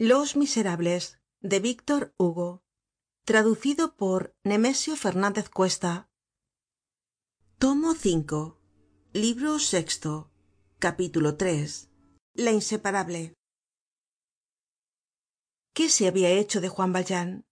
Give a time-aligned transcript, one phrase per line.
[0.00, 2.62] los miserables de víctor hugo.
[3.24, 6.08] Traducido por nemesio fernandez cuesta.
[7.58, 8.54] Tomo v
[9.12, 10.30] libro sexto.
[10.78, 11.90] Capítulo 3
[12.34, 13.34] la inseparable.
[15.74, 17.44] Qué se había hecho de juan valjean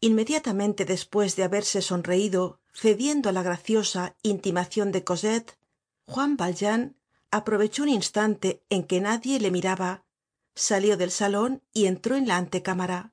[0.00, 5.58] inmediatamente despues de haberse sonreido cediendo á la graciosa intimacion de cosette
[6.06, 6.96] juan valjean
[7.30, 10.06] aprovechó un instante en que nadie le miraba
[10.54, 13.12] salió del salon y entró en la antecámara.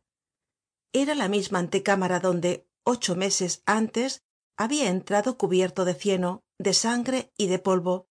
[0.93, 4.23] Era la misma antecámara donde ocho meses antes
[4.57, 8.07] habia entrado cubierto de cieno de sangre y de polvo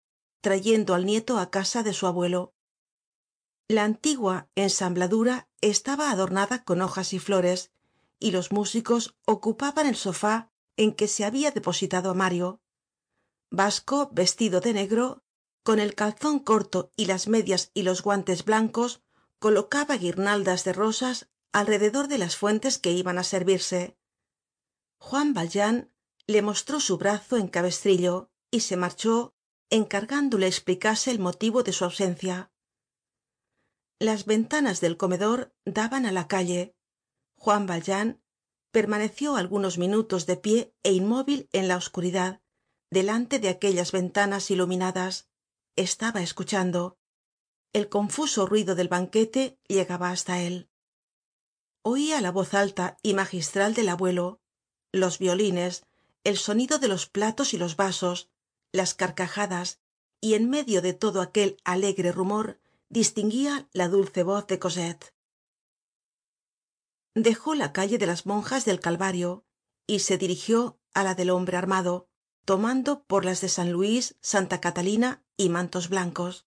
[0.42, 2.52] trayendo al nieto á casa de su abuelo.
[3.66, 7.72] La antigua ensambladura estaba adornada con hojas y flores
[8.20, 12.60] y los músicos ocupaban el sofá en que se habia depositado á mario.
[13.50, 15.22] Basco vestido de negro
[15.62, 19.00] con el calzon corto y las medias y los guantes blancos
[19.44, 23.82] colocaba guirnaldas de rosas alrededor de las fuentes que iban á servirse.
[25.06, 25.92] Juan valjean
[26.26, 29.34] le mostró su brazo en cabestrillo y se marchó
[29.68, 32.52] encargándole explicase el motivo de su ausencia.
[33.98, 36.74] Las ventanas del comedor daban á la calle.
[37.36, 38.22] Juan valjean
[38.70, 42.40] permaneció algunos minutos de pie é inmóvil en la oscuridad
[42.88, 45.28] delante de aquellas ventanas iluminadas.
[45.76, 46.96] Estaba escuchando
[47.74, 50.70] el confuso ruido del banquete llegaba hasta él.
[51.82, 54.40] Oia la voz alta y magistral del abuelo
[54.92, 55.84] los violines
[56.22, 58.30] el sonido de los platos y los vasos
[58.72, 59.80] las carcajadas
[60.20, 65.12] y en medio de todo aquel alegre rumor distinguía la dulce voz de cosette.
[67.14, 69.44] Dejó la calle de las monjas del calvario
[69.88, 72.08] y se dirigió á la del hombre armado
[72.44, 76.46] tomando por las de san luis santa catalina y mantos blancos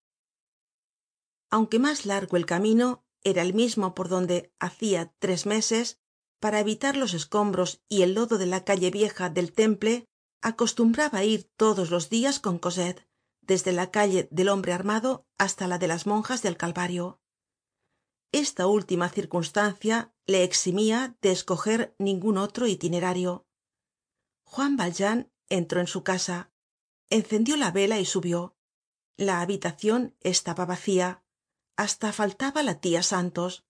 [1.49, 5.99] aunque mas largo el camino era el mismo por donde hacia tres meses
[6.39, 10.05] para evitar los escombros y el lodo de la calle vieja del temple
[10.41, 13.07] acostumbraba ir todos los dias con cosette
[13.41, 17.19] desde la calle del hombre armado hasta la de las monjas del calvario.
[18.31, 23.47] Esta última circunstancia le eximia de escoger ningun otro itinerario.
[24.43, 26.51] Juan valjean entró en su casa
[27.09, 28.55] encendió la vela y subió.
[29.15, 31.23] La habitacion estaba vacía
[31.77, 33.63] hasta faltaba la tia santos.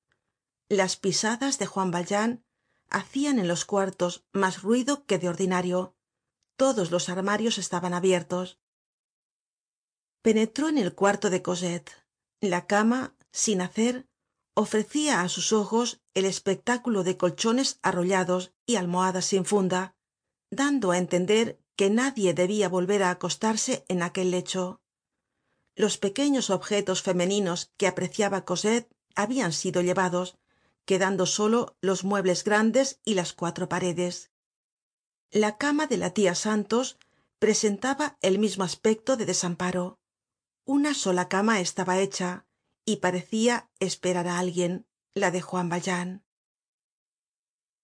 [0.70, 2.44] Las pisadas de juan valjean
[2.90, 5.96] hacian en los cuartos mas ruido que de ordinario.
[6.56, 8.60] Todos los armarios estaban abiertos.
[10.24, 11.92] Penetró en el cuarto de cosette.
[12.42, 14.08] La cama sin hacer
[14.56, 19.96] ofrecia á sus ojos el espectáculo de colchones arrollados y almohadas sin funda
[20.50, 24.82] dando á entender que nadie debia volver á acostarse en aquel lecho
[25.78, 30.38] los pequeños objetos femeninos que apreciaba cosette habian sido llevados
[30.86, 34.32] quedando solo los muebles grandes y las cuatro paredes.
[35.30, 36.98] La cama de la tia santos
[37.40, 40.00] presentaba el mismo aspecto de desamparo.
[40.66, 42.48] Una sola cama estaba hecha
[42.86, 46.24] y parecia esperar á alguien la de juan valjean.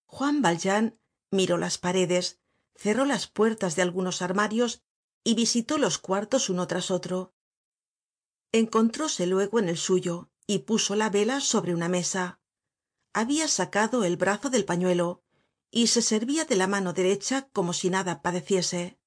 [0.06, 0.98] Juan valjean
[1.30, 2.40] miró las paredes
[2.76, 4.82] cerró las puertas de algunos armarios
[5.24, 7.33] y visitó los cuartos uno tras otro
[8.54, 12.40] encontróse luego en el suyo y puso la vela sobre una mesa.
[13.12, 15.24] Habia sacado el brazo del pañuelo
[15.72, 19.00] y se servia de la mano derecha como si nada padeciese.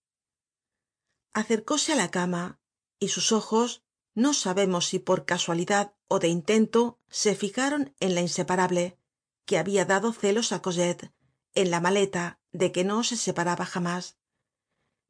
[1.32, 2.58] Acercóse á la cama
[2.98, 3.84] y sus ojos
[4.14, 8.98] no sabemos si por casualidad ó de intento se fijaron en la inseparable
[9.44, 11.12] que habia dado celos á cosette
[11.54, 14.18] en la maleta de que no se separaba jamás.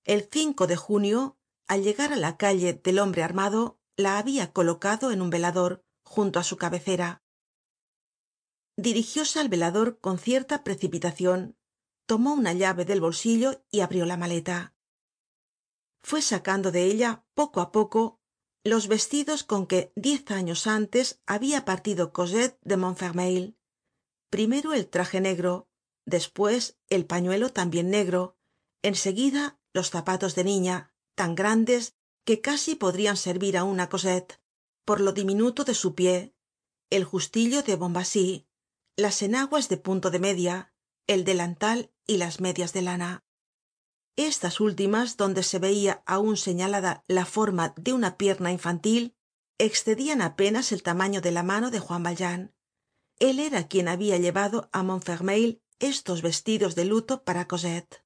[0.05, 5.23] El de junio al llegar á la calle del hombre armado la habia colocado en
[5.23, 7.23] un velador junto á su cabecera.
[8.77, 11.57] Dirigióse al velador con cierta precipitacion
[12.07, 14.75] tomó una llave del bolsillo y abrió la maleta.
[16.03, 18.21] Fue sacando de ella poco á poco
[18.65, 23.57] los vestidos con que diez años antes habia partido cosette de montfermeil.
[24.29, 25.69] Primero el traje negro
[26.05, 28.37] despues el pañuelo tambien negro
[28.83, 31.97] en seguida los zapatos de niña tan grandes
[32.27, 34.33] que casi podrian servir á una cosette.
[34.85, 36.35] Por lo diminuto de su pie
[36.91, 38.47] el justillo de bombacy
[38.97, 40.73] las enaguas de punto de media
[41.07, 43.25] el delantal y las medias de lana.
[44.17, 49.15] Estas últimas donde se veia aun señalada la forma de una pierna infantil
[49.59, 52.55] excedian apenas el tamaño de la mano de juan valjean.
[53.19, 58.05] Él era quien habia llevado á montfermeil estos vestidos de luto para cosette.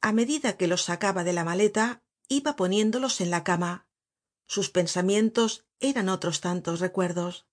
[0.00, 2.01] A medida que los sacaba de la maleta
[2.32, 3.86] iba poniéndolos en la cama.
[4.46, 7.46] Sus pensamientos eran otros tantos recuerdos.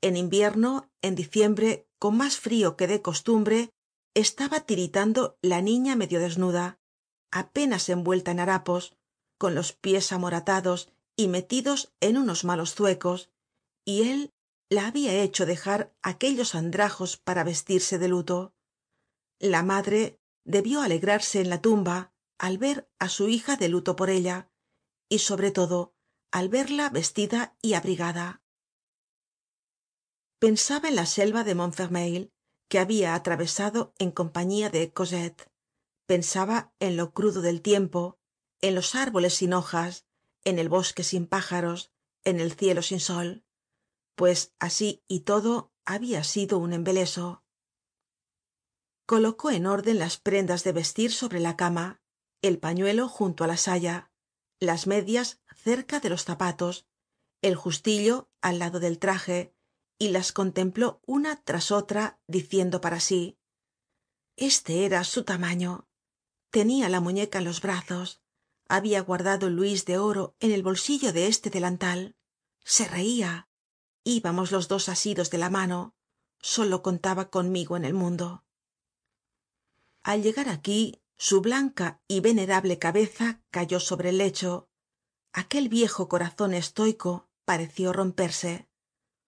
[0.00, 3.70] En invierno en diciembre con mas frio que de costumbre
[4.14, 6.78] estaba tiritando la niña medio desnuda
[7.30, 8.96] apenas envuelta en harapos
[9.38, 13.30] con los pies amoratados y metidos en unos malos zuecos
[13.84, 14.32] y él
[14.70, 18.54] la habia hecho dejar aquellos andrajos para vestirse de luto.
[19.40, 24.10] La madre debió alegrarse en la tumba al ver á su hija de luto por
[24.10, 24.50] ella
[25.08, 25.94] y sobre todo
[26.30, 28.42] al verla vestida y abrigada.
[30.38, 32.32] Pensaba en la selva de montfermeil
[32.68, 35.50] que habia atravesado en compañía de cosette.
[36.06, 38.18] Pensaba en lo crudo del tiempo
[38.60, 40.06] en los árboles sin hojas
[40.42, 41.92] en el bosque sin pájaros
[42.24, 43.44] en el cielo sin sol.
[44.14, 47.44] Pues así y todo habia sido un embeleso.
[49.06, 52.00] Colocó en orden las prendas de vestir sobre la cama
[52.48, 54.10] el pañuelo junto á la saya
[54.60, 56.86] las medias cerca de los zapatos
[57.40, 59.54] el justillo al lado del traje
[59.98, 63.38] y las contempló una tras otra diciendo para sí
[64.36, 65.86] este era su tamaño.
[66.50, 68.20] Tenia la muñeca en los brazos.
[68.68, 72.16] Habia guardado el luis de oro en el bolsillo de este delantal.
[72.64, 73.48] Se reia
[74.02, 75.94] íbamos los dos asidos de la mano.
[76.40, 78.44] Solo contaba conmigo en el mundo
[80.04, 84.68] al llegar aquí su blanca y venerable cabeza cayó sobre el lecho.
[85.32, 88.68] Aquel viejo corazon estoico pareció romperse.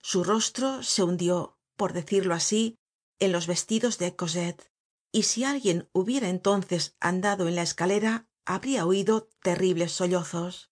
[0.00, 2.78] Su rostro se hundió por decirlo así
[3.18, 4.70] en los vestidos de cosette
[5.12, 10.70] y si alguien hubiera entonces andado en la escalera habria oido terribles sollozos